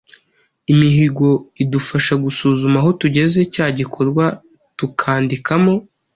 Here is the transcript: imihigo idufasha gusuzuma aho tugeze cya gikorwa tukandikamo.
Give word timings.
imihigo 0.71 1.29
idufasha 1.63 2.13
gusuzuma 2.23 2.77
aho 2.81 2.89
tugeze 3.01 3.39
cya 3.53 3.67
gikorwa 3.79 4.23
tukandikamo. 4.77 5.73